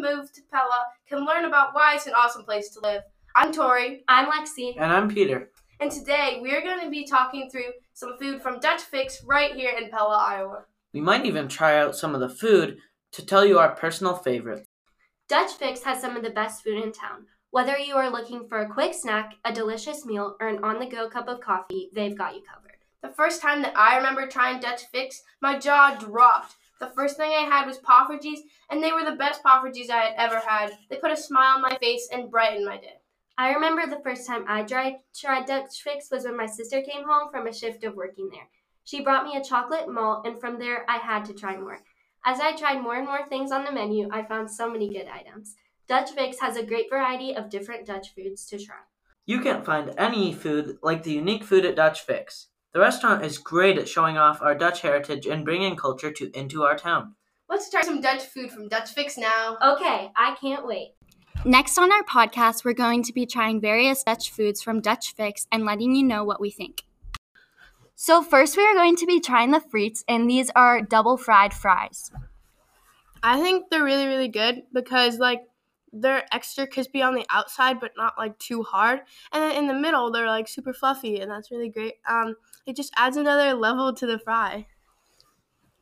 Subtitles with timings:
[0.00, 3.02] move to Pella can learn about why it's an awesome place to live.
[3.36, 4.04] I'm Tori.
[4.08, 4.74] I'm Lexi.
[4.76, 5.50] And I'm Peter.
[5.80, 9.54] And today we are going to be talking through some food from Dutch Fix right
[9.54, 10.64] here in Pella, Iowa.
[10.94, 12.78] We might even try out some of the food
[13.12, 14.66] to tell you our personal favorites.
[15.28, 17.26] Dutch Fix has some of the best food in town.
[17.50, 20.86] Whether you are looking for a quick snack, a delicious meal, or an on the
[20.86, 22.78] go cup of coffee, they've got you covered.
[23.02, 26.56] The first time that I remember trying Dutch Fix, my jaw dropped.
[26.80, 30.14] The first thing I had was Poffertjes, and they were the best Poffertjes I had
[30.16, 30.78] ever had.
[30.88, 33.00] They put a smile on my face and brightened my day.
[33.36, 37.04] I remember the first time I tried, tried Dutch Fix was when my sister came
[37.04, 38.48] home from a shift of working there.
[38.84, 41.80] She brought me a chocolate malt, and from there I had to try more.
[42.24, 45.06] As I tried more and more things on the menu, I found so many good
[45.06, 45.56] items.
[45.88, 48.76] Dutch Fix has a great variety of different Dutch foods to try.
[49.24, 52.48] You can't find any food like the unique food at Dutch Fix.
[52.74, 56.64] The restaurant is great at showing off our Dutch heritage and bringing culture to into
[56.64, 57.14] our town.
[57.48, 59.56] Let's try some Dutch food from Dutch Fix now.
[59.64, 60.92] Okay, I can't wait.
[61.46, 65.46] Next on our podcast, we're going to be trying various Dutch foods from Dutch Fix
[65.50, 66.82] and letting you know what we think.
[67.94, 71.54] So, first, we are going to be trying the frites, and these are double fried
[71.54, 72.12] fries.
[73.22, 75.40] I think they're really, really good because, like,
[75.92, 79.00] they're extra crispy on the outside, but not like too hard.
[79.32, 81.94] And then in the middle, they're like super fluffy, and that's really great.
[82.08, 82.34] Um,
[82.66, 84.66] it just adds another level to the fry.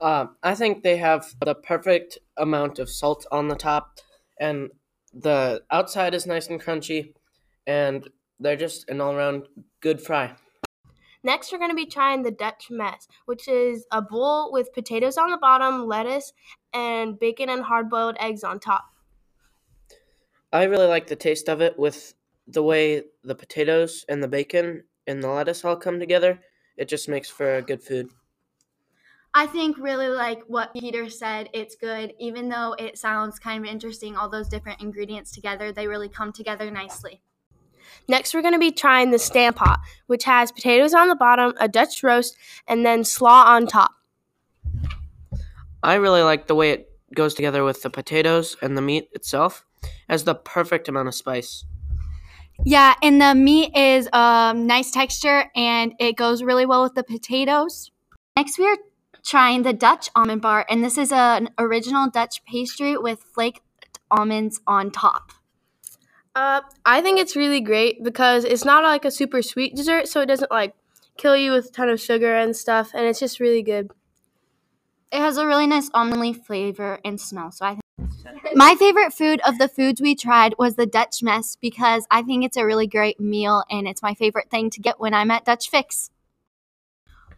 [0.00, 4.00] Uh, I think they have the perfect amount of salt on the top,
[4.40, 4.70] and
[5.12, 7.14] the outside is nice and crunchy,
[7.66, 8.08] and
[8.40, 9.46] they're just an all around
[9.80, 10.34] good fry.
[11.22, 15.16] Next, we're going to be trying the Dutch mess, which is a bowl with potatoes
[15.16, 16.34] on the bottom, lettuce,
[16.74, 18.84] and bacon and hard boiled eggs on top.
[20.54, 22.14] I really like the taste of it with
[22.46, 26.38] the way the potatoes and the bacon and the lettuce all come together.
[26.76, 28.10] It just makes for a good food.
[29.34, 32.14] I think really like what Peter said, it's good.
[32.20, 36.32] Even though it sounds kind of interesting, all those different ingredients together, they really come
[36.32, 37.20] together nicely.
[38.06, 41.66] Next, we're going to be trying the Stampot, which has potatoes on the bottom, a
[41.66, 42.36] Dutch roast,
[42.68, 43.90] and then slaw on top.
[45.82, 49.64] I really like the way it goes together with the potatoes and the meat itself.
[50.08, 51.64] It has the perfect amount of spice.
[52.64, 57.02] Yeah, and the meat is um, nice texture and it goes really well with the
[57.02, 57.90] potatoes.
[58.36, 58.76] Next, we are
[59.24, 63.62] trying the Dutch almond bar, and this is an original Dutch pastry with flaked
[64.10, 65.32] almonds on top.
[66.34, 70.20] Uh, I think it's really great because it's not like a super sweet dessert, so
[70.20, 70.74] it doesn't like
[71.16, 73.90] kill you with a ton of sugar and stuff, and it's just really good.
[75.12, 77.83] It has a really nice almond flavor and smell, so I think.
[78.54, 82.44] My favorite food of the foods we tried was the Dutch mess because I think
[82.44, 85.44] it's a really great meal and it's my favorite thing to get when I'm at
[85.44, 86.10] Dutch Fix.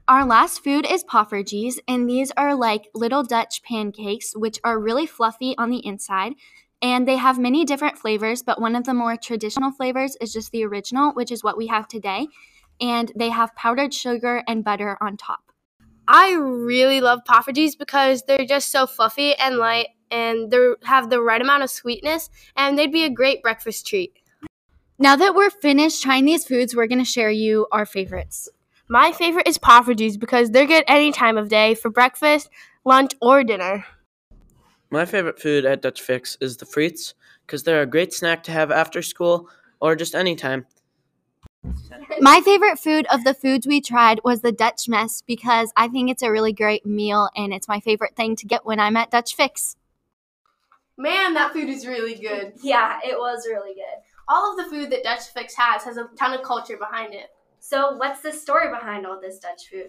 [0.08, 5.04] Our last food is poffertjes, and these are like little Dutch pancakes, which are really
[5.04, 6.34] fluffy on the inside.
[6.80, 10.52] And they have many different flavors, but one of the more traditional flavors is just
[10.52, 12.28] the original, which is what we have today.
[12.80, 15.45] And they have powdered sugar and butter on top.
[16.08, 21.20] I really love poffertjes because they're just so fluffy and light, and they have the
[21.20, 24.12] right amount of sweetness, and they'd be a great breakfast treat.
[24.98, 28.48] Now that we're finished trying these foods, we're going to share you our favorites.
[28.88, 32.48] My favorite is poffertjes because they're good any time of day for breakfast,
[32.84, 33.84] lunch, or dinner.
[34.90, 38.52] My favorite food at Dutch Fix is the frites because they're a great snack to
[38.52, 39.50] have after school
[39.80, 40.66] or just anytime.
[42.20, 46.10] My favorite food of the foods we tried was the Dutch mess because I think
[46.10, 49.10] it's a really great meal and it's my favorite thing to get when I'm at
[49.10, 49.76] Dutch Fix.
[50.96, 52.54] Man, that food is really good.
[52.62, 54.02] Yeah, it was really good.
[54.28, 57.28] All of the food that Dutch Fix has has a ton of culture behind it.
[57.60, 59.88] So, what's the story behind all this Dutch food?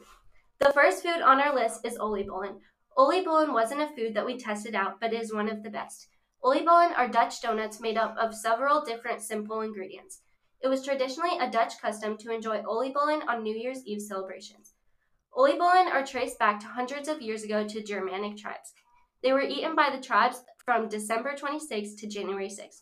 [0.60, 2.58] The first food on our list is oliebollen.
[2.98, 6.08] Oliebollen wasn't a food that we tested out, but is one of the best.
[6.44, 10.22] Oliebollen are Dutch donuts made up of several different simple ingredients.
[10.62, 14.74] It was traditionally a Dutch custom to enjoy oliebollen on New Year's Eve celebrations.
[15.36, 18.74] Oliebollen are traced back to hundreds of years ago to Germanic tribes.
[19.22, 22.82] They were eaten by the tribes from December 26 to January 6.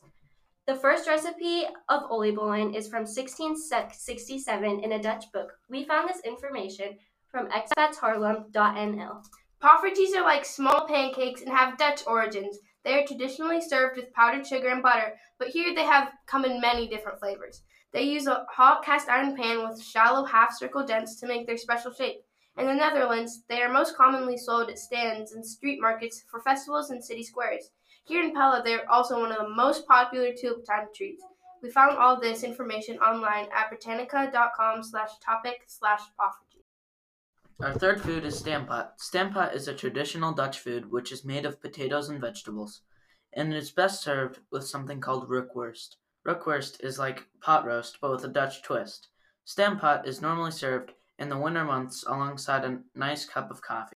[0.68, 5.51] The first recipe of oliebollen is from 1667 in a Dutch book.
[5.69, 6.98] We found this information
[7.30, 9.24] from expatshaarlem.nl.
[9.62, 12.57] Poffertjes are like small pancakes and have Dutch origins.
[12.86, 16.62] They are traditionally served with powdered sugar and butter, but here they have come in
[16.62, 17.64] many different flavors.
[17.92, 21.58] They use a hot cast iron pan with shallow half circle dents to make their
[21.58, 22.22] special shape.
[22.58, 26.92] In the Netherlands, they are most commonly sold at stands and street markets for festivals
[26.92, 27.72] and city squares.
[28.06, 31.24] Here in Pella, they are also one of the most popular tulip time treats.
[31.64, 36.44] We found all this information online at britannica.com slash topic slash poffertjes.
[37.62, 38.90] Our third food is Stampot.
[39.00, 42.81] Stampot is a traditional Dutch food which is made of potatoes and vegetables.
[43.31, 45.98] and it's best served with something called rookworst.
[46.25, 49.07] Rookworst is like pot roast, but with a Dutch twist.
[49.46, 53.96] Stampot is normally served in the winter months alongside a nice cup of coffee.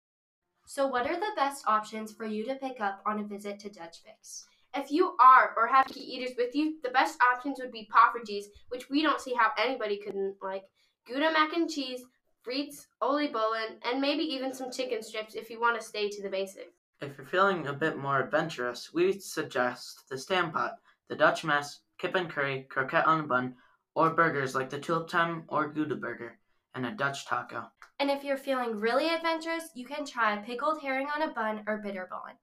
[0.66, 3.68] So, what are the best options for you to pick up on a visit to
[3.68, 4.46] Dutch Fix?
[4.74, 8.44] If you are or have picky eaters with you, the best options would be poffertjes,
[8.68, 10.64] which we don't see how anybody couldn't like,
[11.06, 12.02] Gouda mac and cheese,
[12.46, 16.28] frites, oliebollen, and maybe even some chicken strips if you want to stay to the
[16.28, 16.72] basics.
[17.00, 20.74] If you're feeling a bit more adventurous, we suggest the Stampot,
[21.08, 23.54] the Dutch mess, kip and curry, croquette on a bun,
[23.94, 26.38] or burgers like the tulip time or Gouda burger,
[26.74, 27.64] and a Dutch taco.
[27.98, 31.82] And if you're feeling really adventurous, you can try pickled herring on a bun or
[31.82, 32.36] bitterballen.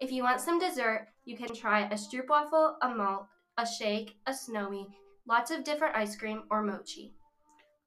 [0.00, 3.26] If you want some dessert, you can try a stroopwafel, a malt,
[3.58, 4.86] a shake, a snowy,
[5.26, 7.14] lots of different ice cream, or mochi.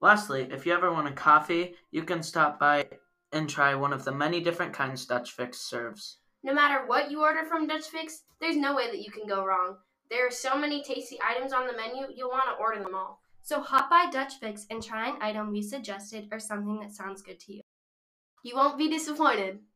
[0.05, 2.85] Lastly, if you ever want a coffee, you can stop by
[3.31, 6.19] and try one of the many different kinds Dutch Fix serves.
[6.43, 9.43] No matter what you order from Dutch Fix, there's no way that you can go
[9.43, 9.77] wrong.
[10.11, 13.23] There are so many tasty items on the menu, you'll want to order them all.
[13.41, 17.23] So hop by Dutch Fix and try an item we suggested or something that sounds
[17.23, 17.61] good to you.
[18.43, 19.57] You won't be disappointed.